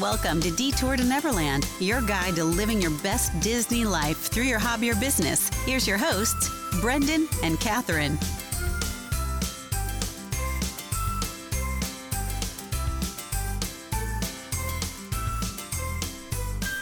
[0.00, 4.58] Welcome to Detour to Neverland, your guide to living your best Disney life through your
[4.58, 5.50] hobby or business.
[5.66, 6.48] Here's your hosts,
[6.80, 8.18] Brendan and Catherine.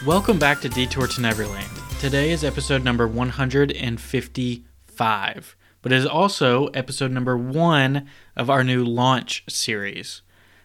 [0.05, 1.69] Welcome back to Detour to Neverland.
[1.99, 8.07] Today is episode number 155, but it is also episode number one
[8.37, 10.21] of our new launch series.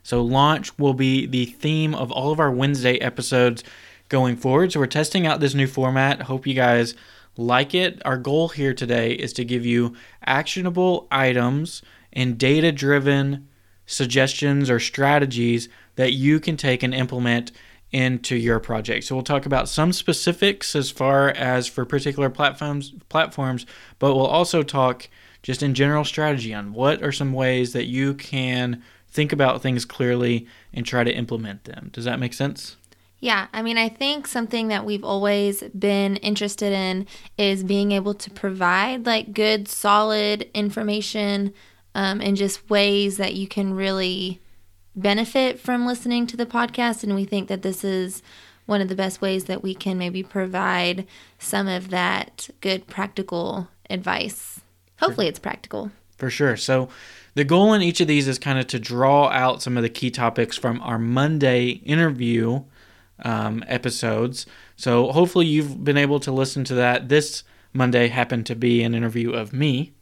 [0.07, 3.65] So, launch will be the theme of all of our Wednesday episodes
[4.09, 4.71] going forward.
[4.71, 6.23] So, we're testing out this new format.
[6.23, 6.95] Hope you guys
[7.37, 8.01] like it.
[8.05, 13.49] Our goal here today is to give you actionable items and data driven
[13.85, 17.51] suggestions or strategies that you can take and implement
[17.91, 19.07] into your project.
[19.07, 23.67] So we'll talk about some specifics as far as for particular platforms platforms,
[23.99, 25.09] but we'll also talk
[25.43, 28.85] just in general strategy on what are some ways that you can
[29.17, 31.89] think about things clearly and try to implement them.
[31.93, 32.77] Does that make sense?
[33.19, 37.07] Yeah, I mean, I think something that we've always been interested in
[37.39, 41.55] is being able to provide like good, solid information
[41.95, 44.39] um, and just ways that you can really
[44.95, 47.03] benefit from listening to the podcast.
[47.03, 48.23] And we think that this is
[48.67, 51.07] one of the best ways that we can maybe provide
[51.39, 54.61] some of that good practical advice.
[55.01, 55.91] Hopefully, it's practical.
[56.19, 56.57] For sure.
[56.57, 56.89] So,
[57.37, 59.91] the goal in each of these is kind of to draw out some of the
[59.91, 62.63] key topics from our Monday interview
[63.23, 64.47] um, episodes.
[64.75, 67.11] So, hopefully, you've been able to listen to that.
[67.11, 69.93] This Monday happened to be an interview of me.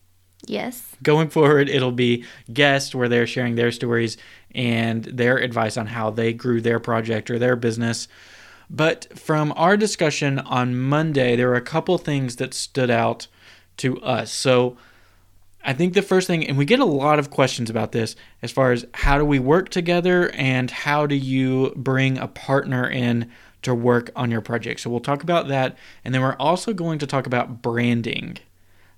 [0.46, 0.94] Yes.
[1.02, 4.16] Going forward, it'll be guests where they're sharing their stories
[4.54, 8.06] and their advice on how they grew their project or their business.
[8.70, 13.26] But from our discussion on Monday, there were a couple things that stood out
[13.78, 14.30] to us.
[14.30, 14.76] So,
[15.64, 18.52] I think the first thing, and we get a lot of questions about this as
[18.52, 23.30] far as how do we work together and how do you bring a partner in
[23.62, 24.80] to work on your project.
[24.80, 25.76] So we'll talk about that.
[26.04, 28.36] And then we're also going to talk about branding.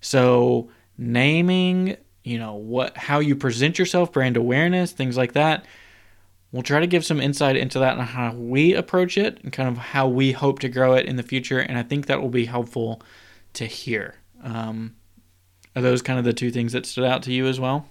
[0.00, 5.64] So naming, you know, what how you present yourself, brand awareness, things like that.
[6.50, 9.68] We'll try to give some insight into that and how we approach it and kind
[9.68, 11.58] of how we hope to grow it in the future.
[11.60, 13.02] And I think that will be helpful
[13.54, 14.16] to hear.
[14.42, 14.96] Um,
[15.76, 17.86] are those kind of the two things that stood out to you as well?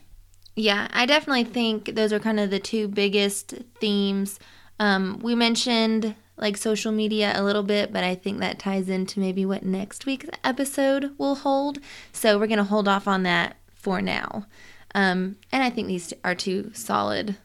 [0.56, 4.40] Yeah, I definitely think those are kind of the two biggest themes.
[4.80, 9.20] Um, we mentioned like social media a little bit, but I think that ties into
[9.20, 11.80] maybe what next week's episode will hold.
[12.12, 14.48] So we're going to hold off on that for now.
[14.94, 17.38] Um, and I think these are two solid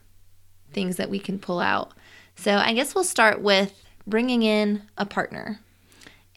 [0.73, 1.93] things that we can pull out.
[2.35, 5.59] So I guess we'll start with bringing in a partner.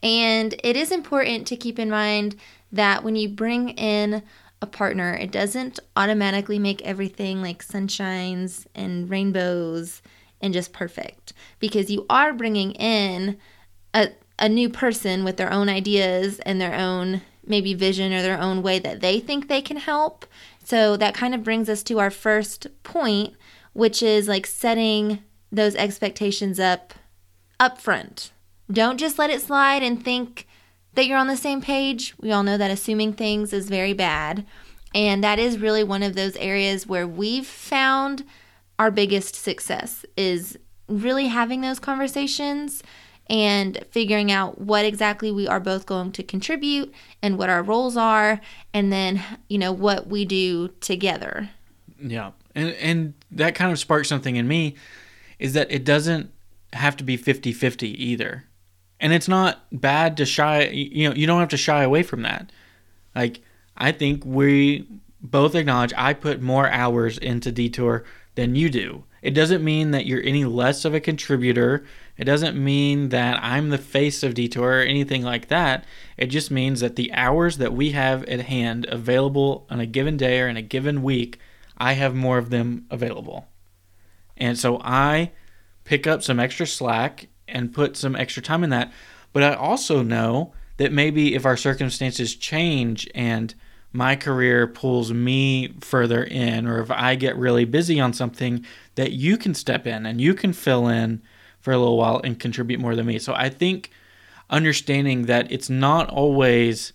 [0.03, 2.35] And it is important to keep in mind
[2.75, 4.21] that when you bring in
[4.61, 10.01] a partner, it doesn't automatically make everything like sunshines and rainbows
[10.41, 13.37] and just perfect because you are bringing in
[13.93, 18.39] a, a new person with their own ideas and their own maybe vision or their
[18.39, 20.25] own way that they think they can help.
[20.63, 23.35] So that kind of brings us to our first point,
[23.73, 25.19] which is like setting
[25.51, 26.93] those expectations up
[27.59, 28.31] up front.
[28.69, 30.47] Don't just let it slide and think
[30.95, 32.13] that you're on the same page.
[32.19, 34.45] We all know that assuming things is very bad.
[34.93, 38.23] And that is really one of those areas where we've found
[38.79, 40.57] our biggest success is
[40.87, 42.83] really having those conversations
[43.27, 47.97] and figuring out what exactly we are both going to contribute and what our roles
[47.97, 48.39] are
[48.73, 51.49] and then you know what we do together
[51.99, 54.75] yeah and and that kind of sparked something in me
[55.39, 56.31] is that it doesn't
[56.73, 58.45] have to be 50-50 either
[58.99, 62.21] and it's not bad to shy you know you don't have to shy away from
[62.23, 62.51] that.
[63.15, 63.41] Like
[63.77, 64.87] i think we
[65.21, 68.03] both acknowledge i put more hours into detour
[68.35, 69.03] than you do.
[69.21, 71.83] It doesn't mean that you're any less of a contributor.
[72.17, 75.85] It doesn't mean that i'm the face of detour or anything like that.
[76.17, 80.17] It just means that the hours that we have at hand available on a given
[80.17, 81.39] day or in a given week
[81.77, 83.47] i have more of them available.
[84.37, 85.31] And so i
[85.85, 88.91] pick up some extra slack and put some extra time in that.
[89.33, 93.53] But I also know that maybe if our circumstances change and
[93.93, 98.65] my career pulls me further in, or if I get really busy on something,
[98.95, 101.21] that you can step in and you can fill in
[101.61, 103.19] for a little while and contribute more than me.
[103.19, 103.91] So I think
[104.49, 106.91] understanding that it's not always,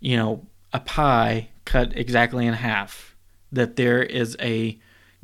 [0.00, 3.14] you know, a pie cut exactly in half,
[3.52, 4.78] that there is a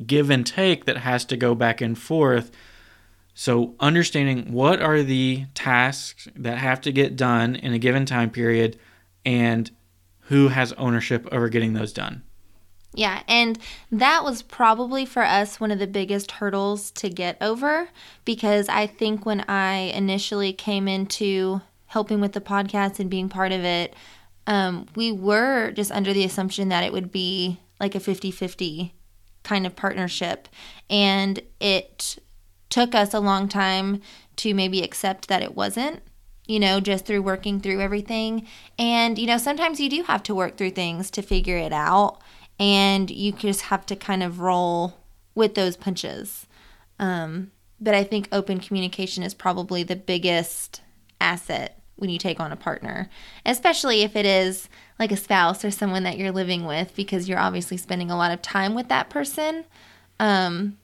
[0.06, 2.52] give and take that has to go back and forth
[3.40, 8.30] so, understanding what are the tasks that have to get done in a given time
[8.30, 8.76] period
[9.24, 9.70] and
[10.22, 12.24] who has ownership over getting those done.
[12.94, 13.56] Yeah, and
[13.92, 17.88] that was probably for us one of the biggest hurdles to get over
[18.24, 23.52] because I think when I initially came into helping with the podcast and being part
[23.52, 23.94] of it,
[24.48, 28.94] um, we were just under the assumption that it would be like a 50 50
[29.44, 30.48] kind of partnership.
[30.90, 32.18] And it
[32.70, 34.00] took us a long time
[34.36, 36.02] to maybe accept that it wasn't
[36.48, 38.48] you know, just through working through everything.
[38.78, 42.20] And, you know, sometimes you do have to work through things to figure it out
[42.58, 44.98] and you just have to kind of roll
[45.34, 46.46] with those punches.
[46.98, 50.80] Um, but I think open communication is probably the biggest
[51.20, 53.10] asset when you take on a partner,
[53.44, 54.68] especially if it is
[54.98, 58.32] like a spouse or someone that you're living with, because you're obviously spending a lot
[58.32, 59.64] of time with that person.
[60.18, 60.78] Um,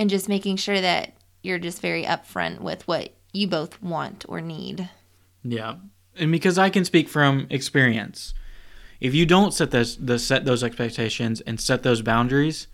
[0.00, 1.12] and just making sure that
[1.42, 4.88] you're just very upfront with what you both want or need.
[5.44, 5.74] Yeah.
[6.16, 8.32] And because I can speak from experience,
[8.98, 12.66] if you don't set this, the set those expectations and set those boundaries,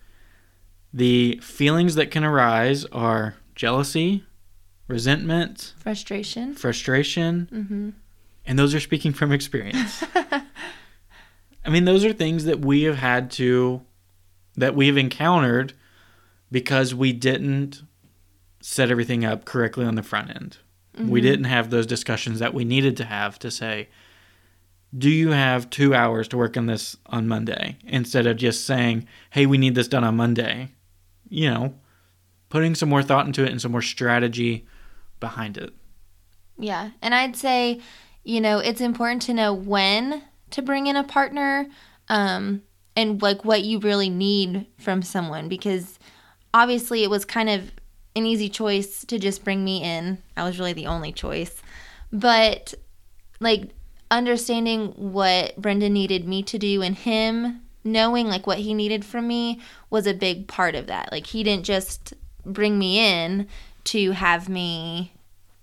[0.93, 4.23] the feelings that can arise are jealousy,
[4.87, 7.91] resentment, frustration, frustration, mm-hmm.
[8.47, 10.05] and those are speaking from experience.
[10.15, 13.83] I mean, those are things that we have had to,
[14.55, 15.73] that we've encountered
[16.51, 17.83] because we didn't
[18.61, 20.59] set everything up correctly on the front end.
[20.97, 21.11] Mm-hmm.
[21.11, 23.89] We didn't have those discussions that we needed to have to say,
[24.97, 27.77] do you have two hours to work on this on Monday?
[27.85, 30.71] Instead of just saying, hey, we need this done on Monday.
[31.29, 31.75] You know,
[32.49, 34.67] putting some more thought into it and some more strategy
[35.21, 35.75] behind it.
[36.59, 36.91] Yeah.
[37.03, 37.81] And I'd say,
[38.23, 41.67] you know, it's important to know when to bring in a partner
[42.09, 42.63] um,
[42.95, 45.96] and like what you really need from someone because
[46.57, 47.71] obviously it was kind of
[48.17, 50.17] an easy choice to just bring me in.
[50.39, 51.61] I was really the only choice.
[52.11, 52.73] But
[53.41, 53.73] like
[54.11, 59.29] understanding what Brendan needed me to do and him knowing like what he needed from
[59.29, 59.61] me
[59.91, 61.13] was a big part of that.
[61.13, 62.15] Like he didn't just
[62.47, 63.49] bring me in
[63.85, 65.13] to have me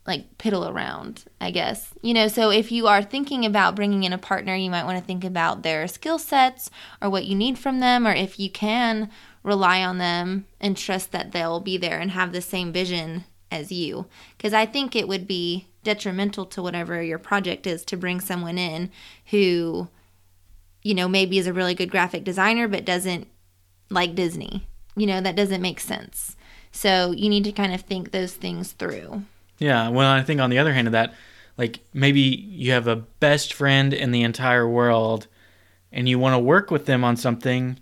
[0.05, 1.91] like piddle around, I guess.
[2.03, 4.99] You know, so if you are thinking about bringing in a partner, you might want
[4.99, 6.69] to think about their skill sets
[7.01, 9.09] or what you need from them, or if you can
[9.43, 13.71] rely on them and trust that they'll be there and have the same vision as
[13.71, 14.05] you.
[14.37, 18.57] Because I think it would be detrimental to whatever your project is to bring someone
[18.57, 18.89] in
[19.27, 19.89] who,
[20.81, 23.27] you know, maybe is a really good graphic designer but doesn't
[23.89, 24.65] like Disney.
[24.95, 26.35] You know, that doesn't make sense.
[26.71, 29.23] So you need to kind of think those things through.
[29.59, 29.89] Yeah.
[29.89, 31.13] Well, I think on the other hand of that,
[31.57, 35.27] like maybe you have a best friend in the entire world
[35.91, 37.79] and you want to work with them on something,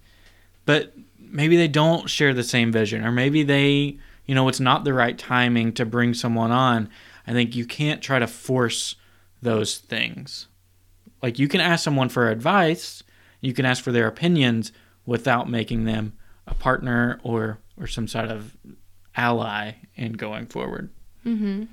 [0.65, 0.93] but
[1.31, 4.93] maybe they don't share the same vision or maybe they, you know, it's not the
[4.93, 6.89] right timing to bring someone on.
[7.25, 8.95] I think you can't try to force
[9.41, 10.47] those things.
[11.21, 13.03] Like you can ask someone for advice,
[13.39, 14.71] you can ask for their opinions
[15.05, 16.13] without making them
[16.47, 18.55] a partner or or some sort of
[19.15, 20.89] ally in going forward.
[21.25, 21.63] Mm-hmm.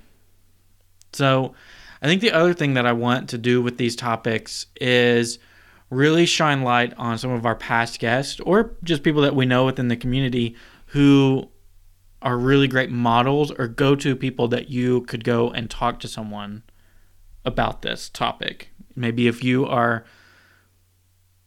[1.12, 1.54] So,
[2.00, 5.38] I think the other thing that I want to do with these topics is
[5.90, 9.64] really shine light on some of our past guests or just people that we know
[9.64, 10.54] within the community
[10.86, 11.48] who
[12.20, 16.08] are really great models or go to people that you could go and talk to
[16.08, 16.62] someone
[17.44, 18.70] about this topic.
[18.96, 20.04] Maybe if you are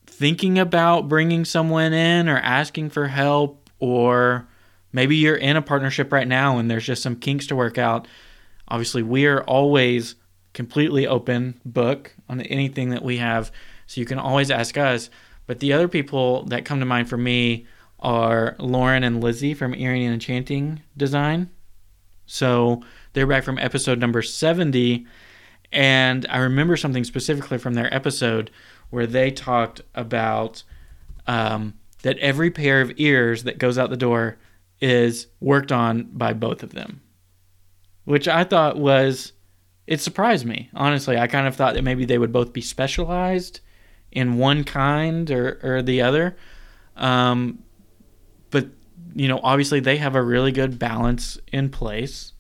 [0.06, 4.48] thinking about bringing someone in or asking for help, or
[4.94, 8.08] maybe you're in a partnership right now and there's just some kinks to work out.
[8.68, 10.16] Obviously, we are always
[10.54, 13.52] completely open book on anything that we have,
[13.92, 15.10] so you can always ask us.
[15.48, 17.68] But the other people that come to mind for me
[18.00, 21.50] are Lauren and Lizzie from Earring and Enchanting Design.
[22.26, 25.06] So they're back from episode number 70.
[25.74, 28.50] And I remember something specifically from their episode
[28.92, 30.64] where they talked about
[31.28, 34.38] um, that every pair of ears that goes out the door
[34.80, 37.02] is worked on by both of them,
[38.06, 39.34] which I thought was,
[39.86, 40.70] it surprised me.
[40.74, 43.60] Honestly, I kind of thought that maybe they would both be specialized
[44.12, 46.36] in one kind or, or the other.
[46.96, 47.64] Um,
[48.50, 48.68] but
[49.14, 52.34] you know, obviously they have a really good balance in place.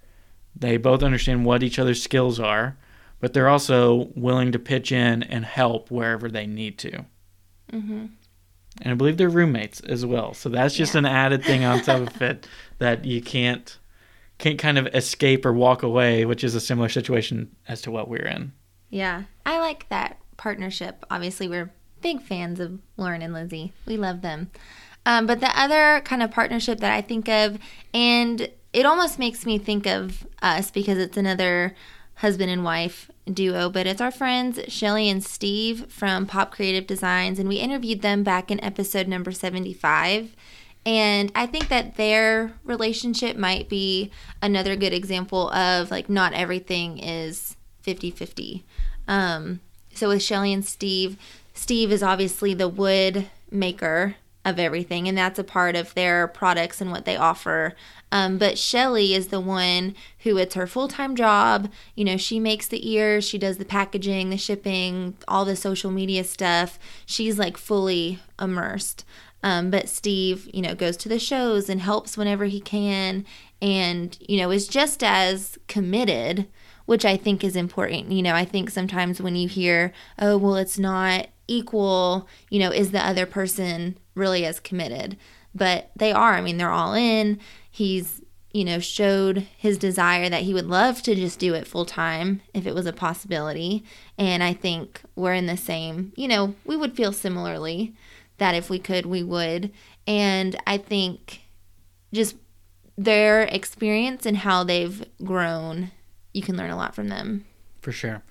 [0.56, 2.78] They both understand what each other's skills are,
[3.20, 7.06] but they're also willing to pitch in and help wherever they need to.
[7.72, 8.06] Mm-hmm.
[8.82, 11.00] And I believe they're roommates as well, so that's just yeah.
[11.00, 12.48] an added thing on top of it
[12.80, 13.78] that you can't
[14.38, 18.08] can't kind of escape or walk away, which is a similar situation as to what
[18.08, 18.51] we're in.
[18.90, 21.05] Yeah, I like that partnership.
[21.12, 21.71] Obviously, we're
[22.01, 23.74] big fans of Lauren and Lizzie.
[23.86, 24.50] We love them.
[25.05, 27.60] Um, but the other kind of partnership that I think of,
[27.93, 31.75] and it almost makes me think of us because it's another
[32.15, 37.38] husband and wife duo, but it's our friends Shelly and Steve from Pop Creative Designs,
[37.38, 40.36] and we interviewed them back in episode number 75.
[40.88, 44.10] And I think that their relationship might be
[44.41, 48.65] another good example of like not everything is 50 50.
[49.07, 49.60] Um,
[50.01, 51.15] so with Shelly and Steve,
[51.53, 56.81] Steve is obviously the wood maker of everything, and that's a part of their products
[56.81, 57.75] and what they offer.
[58.12, 59.93] Um, but Shelly is the one
[60.24, 61.70] who it's her full time job.
[61.93, 65.91] You know, she makes the ears, she does the packaging, the shipping, all the social
[65.91, 66.79] media stuff.
[67.05, 69.05] She's like fully immersed.
[69.43, 73.24] Um, but Steve, you know, goes to the shows and helps whenever he can
[73.62, 76.48] and, you know, is just as committed,
[76.85, 78.11] which I think is important.
[78.11, 82.71] You know, I think sometimes when you hear, oh, well, it's not equal, you know,
[82.71, 85.17] is the other person really as committed?
[85.53, 86.33] But they are.
[86.33, 87.39] I mean, they're all in.
[87.69, 88.21] He's,
[88.53, 92.41] you know, showed his desire that he would love to just do it full time
[92.53, 93.83] if it was a possibility.
[94.17, 97.93] And I think we're in the same, you know, we would feel similarly
[98.38, 99.71] that if we could, we would.
[100.07, 101.41] And I think
[102.13, 102.35] just
[102.97, 105.91] their experience and how they've grown,
[106.33, 107.45] you can learn a lot from them.
[107.81, 108.21] For sure.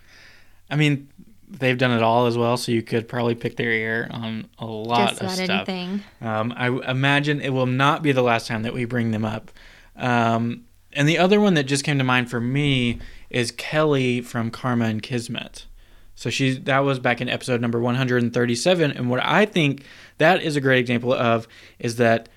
[0.70, 1.08] I mean,
[1.48, 4.66] they've done it all as well, so you could probably pick their ear on a
[4.66, 5.68] lot Just of stuff.
[5.68, 6.02] anything.
[6.20, 9.50] Um, I imagine it will not be the last time that we bring them up.
[9.96, 14.50] Um, and the other one that just came to mind for me is Kelly from
[14.50, 15.66] Karma and Kismet.
[16.14, 19.84] So she that was back in episode number 137 and what I think
[20.18, 22.28] that is a great example of is that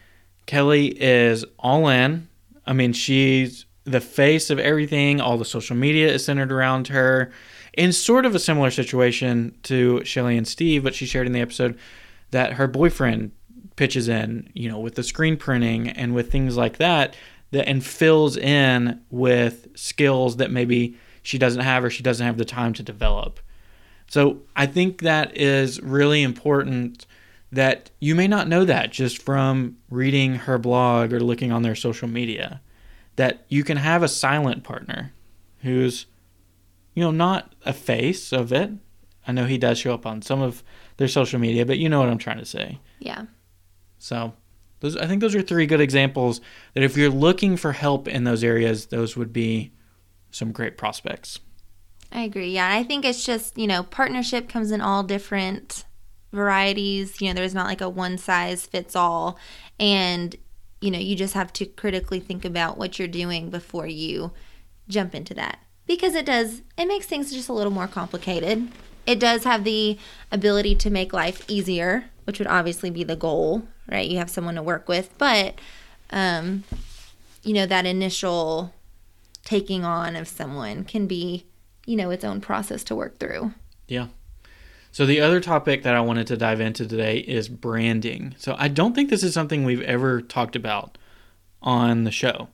[0.46, 2.30] Kelly is all in.
[2.66, 5.20] I mean, she's the face of everything.
[5.20, 7.32] All the social media is centered around her.
[7.74, 11.42] In sort of a similar situation to Shelly and Steve, but she shared in the
[11.42, 11.78] episode
[12.32, 13.32] that her boyfriend
[13.76, 17.16] pitches in, you know, with the screen printing and with things like that,
[17.52, 22.38] that and fills in with skills that maybe she doesn't have or she doesn't have
[22.38, 23.40] the time to develop.
[24.08, 27.08] So I think that is really important
[27.52, 31.76] that you may not know that just from reading her blog or looking on their
[31.76, 32.62] social media.
[33.16, 35.14] That you can have a silent partner
[35.62, 36.08] who's,
[36.94, 38.72] you know, not a face of it.
[39.28, 40.64] I know he does show up on some of
[40.98, 42.80] their social media, but you know what I'm trying to say.
[43.00, 43.26] Yeah.
[44.00, 44.34] So
[44.82, 46.42] those I think those are three good examples
[46.74, 49.72] that if you're looking for help in those areas, those would be
[50.30, 51.40] some great prospects.
[52.12, 52.52] I agree.
[52.52, 55.86] Yeah, I think it's just you know partnership comes in all different
[56.34, 57.22] varieties.
[57.22, 59.40] You know, there's not like a one size fits all,
[59.80, 60.36] and
[60.84, 64.32] you know you just have to critically think about what you're doing before you
[64.88, 68.70] jump into that because it does it makes things just a little more complicated.
[69.06, 69.98] It does have the
[70.32, 74.10] ability to make life easier, which would obviously be the goal, right?
[74.10, 75.60] You have someone to work with, but
[76.10, 76.64] um,
[77.44, 78.74] you know that initial
[79.44, 81.46] taking on of someone can be
[81.86, 83.54] you know, its own process to work through.
[83.88, 84.08] Yeah.
[84.94, 88.36] So the other topic that I wanted to dive into today is branding.
[88.38, 91.00] So I don't think this is something we've ever talked about
[91.64, 92.50] on the show.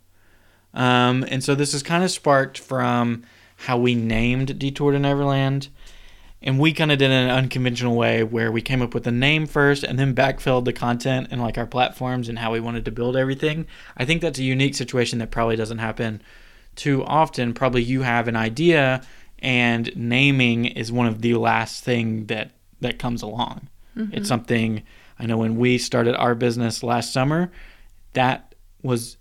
[0.74, 3.24] Um, and so this is kind of sparked from
[3.58, 5.67] how we named Detour to Neverland.
[6.41, 9.03] And we kind of did it in an unconventional way where we came up with
[9.03, 12.62] the name first and then backfilled the content and like our platforms and how we
[12.62, 13.67] wanted to build everything.
[13.98, 16.22] I think that's a unique situation that probably doesn't happen
[16.77, 17.53] too often.
[17.53, 19.01] Probably you have an idea
[19.41, 23.67] and naming is one of the last thing that that comes along.
[23.98, 24.13] Mm-hmm.
[24.15, 24.84] It's something
[25.17, 27.51] I know when we started our business last summer,
[28.13, 29.17] that was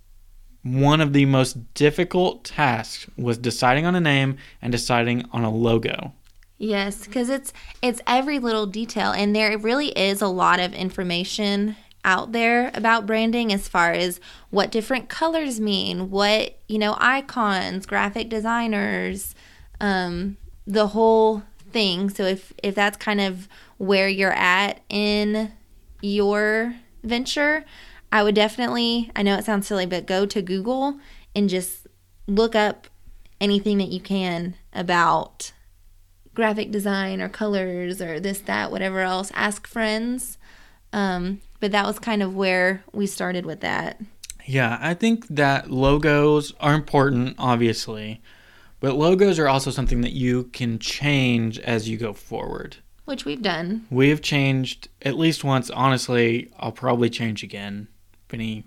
[0.63, 5.51] one of the most difficult tasks was deciding on a name and deciding on a
[5.51, 6.13] logo.
[6.59, 11.77] Yes, cuz it's it's every little detail and there really is a lot of information
[12.05, 14.21] out there about branding as far as
[14.51, 19.35] what different colors mean, what, you know, icons, graphic designers,
[19.81, 21.43] um, the whole
[21.73, 22.11] thing.
[22.11, 25.53] So if if that's kind of where you're at in
[26.01, 27.65] your venture,
[28.11, 30.99] I would definitely, I know it sounds silly, but go to Google
[31.35, 31.87] and just
[32.27, 32.89] look up
[33.41, 35.53] anything that you can about
[36.35, 39.31] graphic design or colors or this, that, whatever else.
[39.35, 40.39] Ask friends.
[40.93, 44.01] Um, but that was kind of where we started with that.
[44.47, 48.23] Yeah, I think that logos are important, obviously.
[48.81, 52.77] But logos are also something that you can change as you go forward.
[53.05, 53.87] Which we've done.
[53.91, 55.71] We have changed at least once.
[55.71, 57.89] Honestly, I'll probably change again.
[58.27, 58.65] If any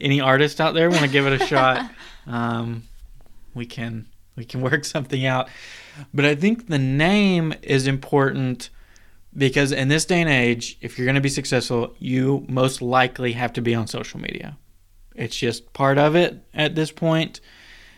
[0.00, 1.90] any artist out there want to give it a shot,
[2.26, 2.82] um,
[3.54, 5.48] we can we can work something out.
[6.12, 8.70] But I think the name is important
[9.36, 13.32] because in this day and age, if you're going to be successful, you most likely
[13.32, 14.56] have to be on social media.
[15.14, 17.40] It's just part of it at this point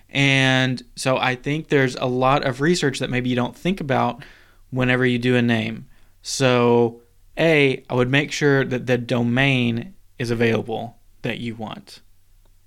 [0.08, 4.25] And so I think there's a lot of research that maybe you don't think about
[4.70, 5.86] whenever you do a name.
[6.22, 7.02] So,
[7.38, 12.00] A, I would make sure that the domain is available that you want.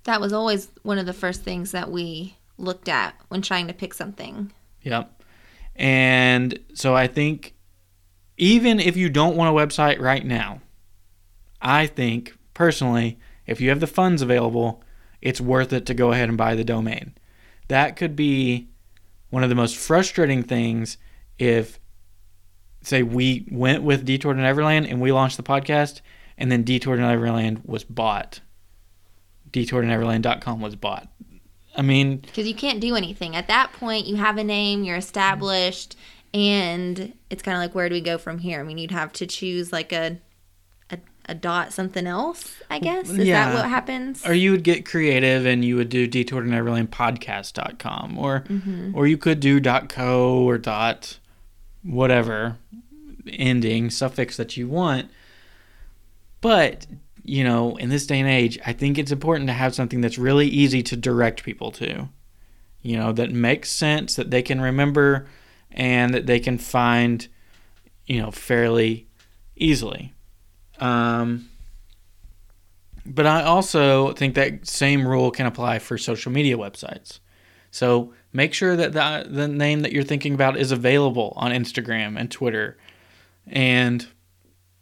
[0.04, 3.74] That was always one of the first things that we looked at when trying to
[3.74, 4.52] pick something.
[4.82, 5.22] Yep.
[5.76, 7.54] And so I think
[8.36, 10.60] even if you don't want a website right now,
[11.60, 14.82] I think personally, if you have the funds available,
[15.20, 17.14] it's worth it to go ahead and buy the domain.
[17.70, 18.68] That could be
[19.30, 20.98] one of the most frustrating things
[21.38, 21.78] if
[22.82, 26.00] say we went with Detour to Neverland and we launched the podcast
[26.36, 28.40] and then Detour to Neverland was bought.
[29.52, 31.08] Detour to Neverland.com was bought.
[31.76, 34.06] I mean, because you can't do anything at that point.
[34.06, 35.96] You have a name, you're established,
[36.34, 38.58] and it's kind of like where do we go from here?
[38.58, 40.18] I mean, you'd have to choose like a
[41.30, 42.56] a, dot something else.
[42.68, 43.50] I guess is Yeah.
[43.50, 44.24] that what happens?
[44.26, 48.92] or you would get creative and you would do detour to neverland podcast.com or mm-hmm.
[48.94, 51.18] or you could do dot co or dot
[51.82, 52.56] whatever
[53.26, 55.10] ending suffix that you want
[56.40, 56.86] but
[57.24, 60.18] you know in this day and age i think it's important to have something that's
[60.18, 62.08] really easy to direct people to
[62.82, 65.26] you know that makes sense that they can remember
[65.70, 67.28] and that they can find
[68.06, 69.06] you know fairly
[69.56, 70.12] easily
[70.80, 71.48] um
[73.06, 77.18] but I also think that same rule can apply for social media websites.
[77.70, 82.18] So make sure that the, the name that you're thinking about is available on Instagram
[82.18, 82.76] and Twitter,
[83.46, 84.06] and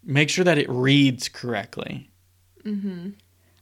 [0.05, 2.11] make sure that it reads correctly.
[2.65, 3.11] Mm-hmm.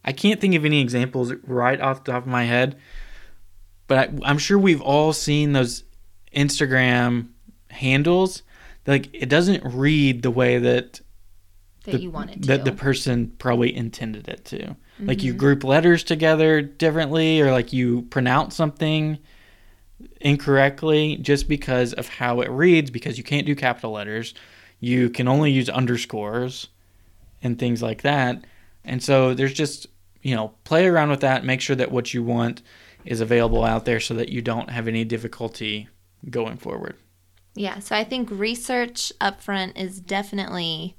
[0.05, 2.77] I can't think of any examples right off the top of my head,
[3.89, 5.85] but I, I'm sure we've all seen those
[6.35, 7.29] Instagram
[7.71, 8.43] handles.
[8.87, 11.01] Like it doesn't read the way that
[11.87, 12.49] that the- you want it to.
[12.49, 14.77] that the person probably intended it to.
[14.99, 15.41] Like you mm-hmm.
[15.41, 19.19] group letters together differently, or like you pronounce something
[20.21, 22.91] incorrectly just because of how it reads.
[22.91, 24.35] Because you can't do capital letters,
[24.81, 26.69] you can only use underscores
[27.43, 28.45] and things like that.
[28.85, 29.87] And so there's just
[30.23, 31.45] you know play around with that.
[31.45, 32.63] Make sure that what you want
[33.05, 35.89] is available out there, so that you don't have any difficulty
[36.31, 36.97] going forward.
[37.55, 40.97] Yeah, so I think research upfront is definitely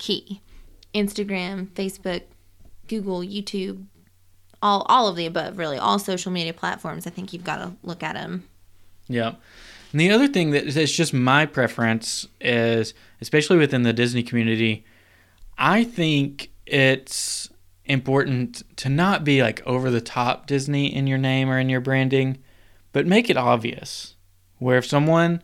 [0.00, 0.40] key.
[0.92, 2.22] Instagram, Facebook,
[2.88, 3.84] Google, YouTube,
[4.60, 7.06] all all of the above, really, all social media platforms.
[7.06, 8.44] I think you've got to look at them.
[9.06, 9.34] Yeah.
[9.92, 14.84] And the other thing that is just my preference is, especially within the Disney community,
[15.58, 17.48] I think it's
[17.84, 21.80] important to not be like over the top Disney in your name or in your
[21.80, 22.38] branding,
[22.92, 24.14] but make it obvious.
[24.58, 25.42] Where if someone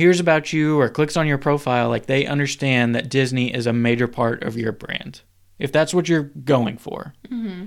[0.00, 3.72] hears about you or clicks on your profile, like they understand that Disney is a
[3.72, 5.20] major part of your brand.
[5.58, 7.12] If that's what you're going for.
[7.28, 7.66] Mm-hmm.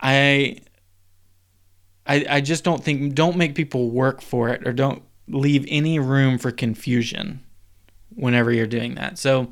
[0.00, 0.58] I
[2.06, 5.98] I, I just don't think don't make people work for it or don't leave any
[5.98, 7.40] room for confusion
[8.14, 9.18] whenever you're doing that.
[9.18, 9.50] So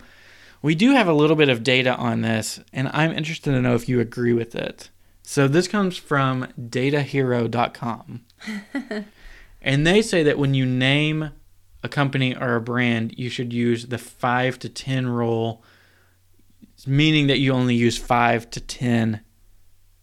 [0.63, 3.75] we do have a little bit of data on this and I'm interested to know
[3.75, 4.91] if you agree with it.
[5.23, 8.25] So this comes from datahero.com.
[9.63, 11.31] and they say that when you name
[11.83, 15.63] a company or a brand, you should use the 5 to 10 rule
[16.87, 19.21] meaning that you only use 5 to 10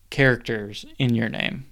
[0.10, 1.66] characters in your name.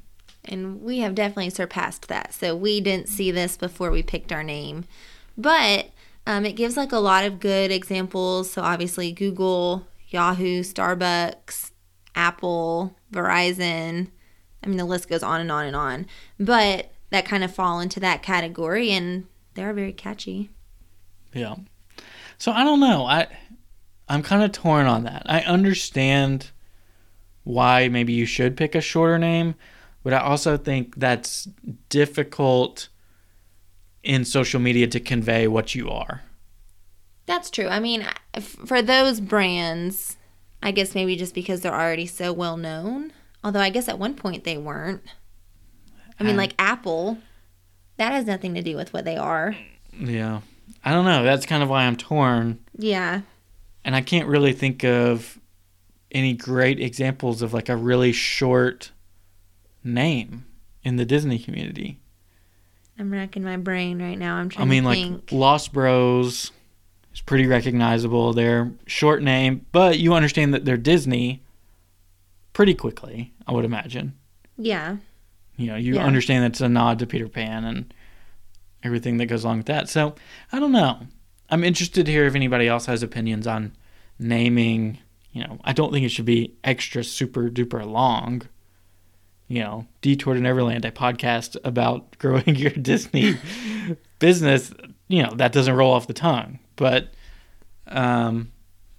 [0.45, 2.33] And we have definitely surpassed that.
[2.33, 4.85] So we didn't see this before we picked our name.
[5.37, 5.89] But
[6.27, 8.51] um, it gives like a lot of good examples.
[8.51, 11.71] So obviously, Google, Yahoo, Starbucks,
[12.13, 14.09] Apple, Verizon.
[14.63, 16.05] I mean, the list goes on and on and on.
[16.39, 20.49] But that kind of fall into that category and they're very catchy.
[21.33, 21.55] Yeah.
[22.37, 23.05] So I don't know.
[23.05, 23.27] I
[24.07, 25.23] I'm kind of torn on that.
[25.25, 26.51] I understand
[27.43, 29.55] why maybe you should pick a shorter name,
[30.03, 31.47] but I also think that's
[31.89, 32.89] difficult
[34.03, 36.21] in social media to convey what you are.
[37.25, 37.67] That's true.
[37.67, 40.17] I mean, f- for those brands,
[40.61, 43.11] I guess maybe just because they're already so well known.
[43.43, 45.01] Although I guess at one point they weren't.
[46.19, 47.17] I mean, Um, like Apple,
[47.97, 49.55] that has nothing to do with what they are.
[49.99, 50.41] Yeah.
[50.83, 51.23] I don't know.
[51.23, 52.59] That's kind of why I'm torn.
[52.77, 53.21] Yeah.
[53.83, 55.39] And I can't really think of
[56.11, 58.91] any great examples of like a really short
[59.83, 60.45] name
[60.83, 61.99] in the Disney community.
[62.97, 64.35] I'm racking my brain right now.
[64.35, 65.31] I'm trying I mean, like think.
[65.31, 66.51] Lost Bros
[67.13, 68.33] is pretty recognizable.
[68.33, 71.41] They're short name, but you understand that they're Disney
[72.53, 73.33] pretty quickly.
[73.47, 74.13] I would imagine.
[74.57, 74.97] yeah.
[75.57, 76.03] You know, you Yeah.
[76.05, 77.93] understand that it's a nod to Peter Pan and
[78.83, 79.89] everything that goes along with that.
[79.89, 80.15] So
[80.51, 80.99] I don't know.
[81.49, 83.71] I'm interested to hear if anybody else has opinions on
[84.19, 84.97] naming.
[85.31, 88.43] You know, I don't think it should be extra super duper long.
[89.47, 93.35] you know, Detour to Neverland, a podcast about growing your Disney
[94.19, 94.73] business,
[95.07, 96.57] you know, that doesn't roll off the tongue.
[96.77, 97.09] But
[97.87, 98.51] um,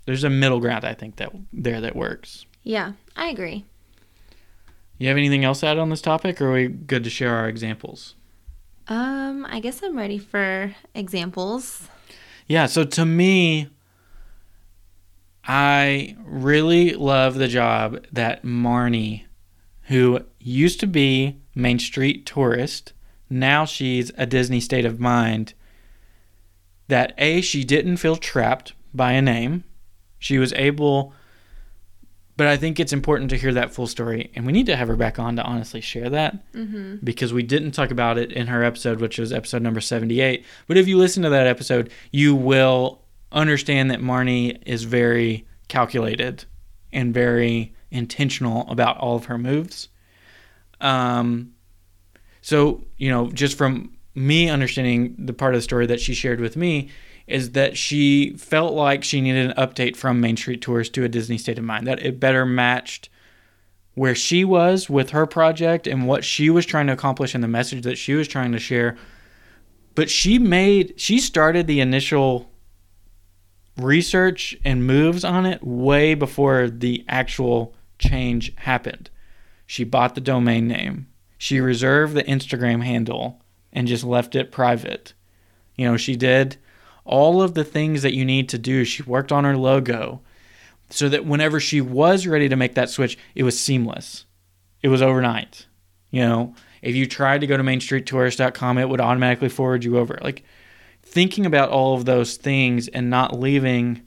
[0.04, 2.46] there's a middle ground, I think, that there that works.
[2.62, 3.64] Yeah, I agree.
[4.98, 7.34] You have anything else to add on this topic, or are we good to share
[7.34, 8.14] our examples?
[8.88, 11.88] Um, I guess I'm ready for examples.
[12.46, 13.68] Yeah, so to me,
[15.44, 19.24] I really love the job that Marnie,
[19.82, 22.92] who used to be Main Street tourist,
[23.28, 25.54] now she's a Disney state of mind.
[26.88, 29.64] That A, she didn't feel trapped by a name.
[30.18, 31.12] She was able,
[32.36, 34.88] but I think it's important to hear that full story, and we need to have
[34.88, 36.96] her back on to honestly share that Mm-hmm.
[37.04, 40.44] because we didn't talk about it in her episode, which was episode number 78.
[40.66, 46.44] But if you listen to that episode, you will understand that Marnie is very calculated
[46.92, 49.88] and very intentional about all of her moves.
[50.80, 51.52] Um,
[52.40, 56.40] so, you know, just from me understanding the part of the story that she shared
[56.40, 56.90] with me,
[57.26, 61.08] is that she felt like she needed an update from Main Street Tourist to a
[61.08, 63.08] Disney State of Mind, that it better matched
[63.94, 67.48] where she was with her project and what she was trying to accomplish and the
[67.48, 68.96] message that she was trying to share.
[69.94, 72.50] But she made, she started the initial
[73.78, 79.10] research and moves on it way before the actual change happened.
[79.66, 81.08] She bought the domain name,
[81.38, 85.12] she reserved the Instagram handle and just left it private.
[85.74, 86.56] You know, she did
[87.06, 88.84] all of the things that you need to do.
[88.84, 90.20] She worked on her logo
[90.90, 94.26] so that whenever she was ready to make that switch, it was seamless.
[94.82, 95.66] It was overnight.
[96.10, 100.18] You know, if you tried to go to mainstreettourist.com, it would automatically forward you over.
[100.22, 100.44] Like
[101.02, 104.02] thinking about all of those things and not leaving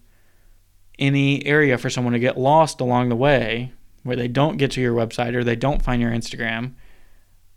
[0.97, 3.71] any area for someone to get lost along the way
[4.03, 6.73] where they don't get to your website or they don't find your Instagram,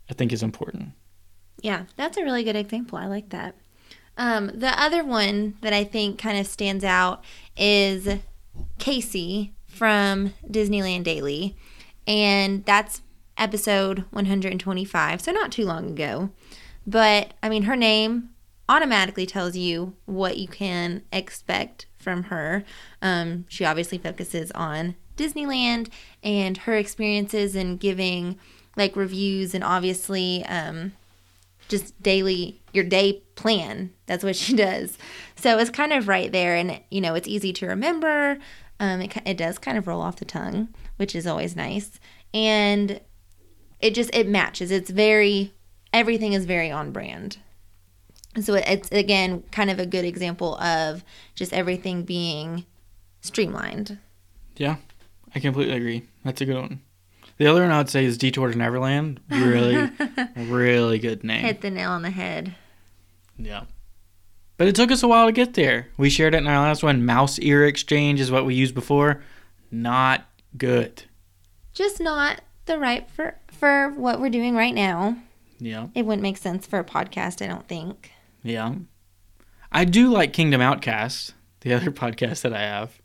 [0.09, 0.91] I think is important.
[1.61, 2.97] Yeah, that's a really good example.
[2.97, 3.55] I like that.
[4.17, 7.23] Um, the other one that I think kind of stands out
[7.57, 8.19] is
[8.79, 11.55] Casey from Disneyland Daily.
[12.05, 13.01] And that's
[13.37, 16.29] episode 125, so not too long ago.
[16.85, 18.29] But I mean, her name
[18.69, 22.63] automatically tells you what you can expect from her.
[23.01, 25.89] Um, she obviously focuses on Disneyland
[26.21, 28.37] and her experiences and giving
[28.75, 30.93] like reviews and obviously um,
[31.73, 33.91] just daily your day plan.
[34.05, 34.97] That's what she does.
[35.35, 38.37] So it's kind of right there, and you know it's easy to remember.
[38.79, 41.99] Um, it it does kind of roll off the tongue, which is always nice,
[42.33, 43.01] and
[43.79, 44.71] it just it matches.
[44.71, 45.53] It's very
[45.91, 47.37] everything is very on brand.
[48.39, 51.03] So it's again kind of a good example of
[51.35, 52.65] just everything being
[53.21, 53.97] streamlined.
[54.57, 54.77] Yeah,
[55.33, 56.03] I completely agree.
[56.23, 56.81] That's a good one.
[57.37, 59.19] The other one I would say is Detour to Neverland.
[59.29, 59.89] Really,
[60.35, 61.43] really good name.
[61.43, 62.55] Hit the nail on the head.
[63.37, 63.63] Yeah.
[64.57, 65.87] But it took us a while to get there.
[65.97, 67.05] We shared it in our last one.
[67.05, 69.23] Mouse ear exchange is what we used before.
[69.71, 70.25] Not
[70.57, 71.03] good.
[71.73, 75.17] Just not the right for for what we're doing right now.
[75.59, 75.87] Yeah.
[75.95, 78.11] It wouldn't make sense for a podcast, I don't think.
[78.43, 78.75] Yeah.
[79.71, 82.99] I do like Kingdom Outcast, the other podcast that I have.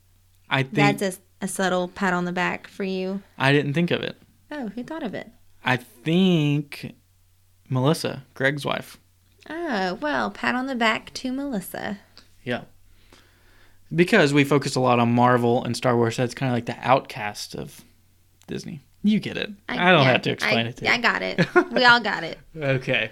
[0.50, 3.22] I think That's a, a subtle pat on the back for you.
[3.36, 4.16] I didn't think of it.
[4.50, 5.30] Oh, who thought of it?
[5.64, 6.94] I think
[7.68, 8.98] Melissa, Greg's wife.
[9.48, 11.98] Oh, well, pat on the back to Melissa.
[12.44, 12.62] Yeah.
[13.94, 16.76] Because we focus a lot on Marvel and Star Wars, that's kind of like the
[16.86, 17.82] outcast of
[18.46, 18.82] Disney.
[19.02, 19.50] You get it.
[19.68, 20.90] I, don't yeah, have to explain I, it to you.
[20.90, 21.46] I got it.
[21.72, 22.38] We all got it.
[22.56, 23.10] Okay.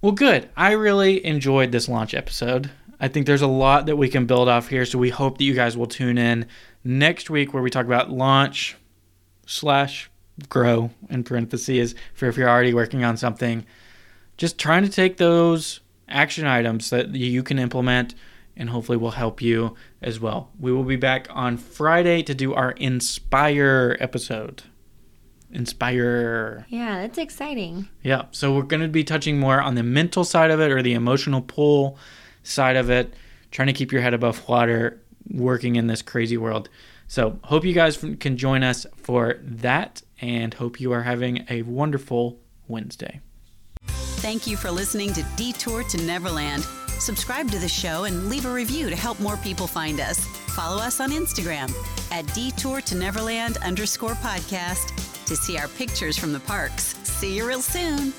[0.00, 0.48] Well, good.
[0.56, 2.70] I really enjoyed this launch episode.
[3.00, 5.44] I think there's a lot that we can build off here, so we hope that
[5.44, 6.46] you guys will tune in
[6.84, 8.76] next week where we talk about launch
[9.46, 10.10] slash
[10.48, 13.66] grow in parentheses for if you're already working on something.
[14.36, 18.14] Just trying to take those action items that you can implement
[18.56, 20.50] and hopefully will help you as well.
[20.58, 24.62] We will be back on Friday to do our Inspire episode.
[25.52, 26.66] Inspire.
[26.68, 27.88] Yeah, that's exciting.
[28.02, 28.24] Yeah.
[28.30, 30.94] So we're going to be touching more on the mental side of it or the
[30.94, 31.98] emotional pull
[32.42, 33.14] side of it,
[33.50, 36.68] trying to keep your head above water, working in this crazy world.
[37.08, 41.62] So hope you guys can join us for that and hope you are having a
[41.62, 43.20] wonderful Wednesday.
[43.86, 46.62] Thank you for listening to Detour to Neverland.
[47.00, 50.24] Subscribe to the show and leave a review to help more people find us.
[50.54, 51.72] Follow us on Instagram
[52.12, 56.96] at Detour to Neverland underscore podcast to see our pictures from the parks.
[57.02, 58.12] See you real soon.